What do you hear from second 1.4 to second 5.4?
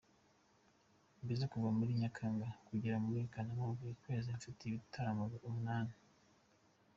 kuva muri Nyakanga kugera muri Kanama buri kwezi mfite nk’ibitaramo